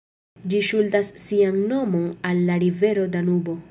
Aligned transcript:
Ĝi 0.53 0.61
ŝuldas 0.69 1.13
sian 1.25 1.61
nomon 1.75 2.11
al 2.31 2.45
la 2.51 2.61
rivero 2.67 3.11
Danubo. 3.19 3.59